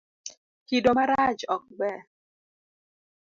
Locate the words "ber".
1.79-1.99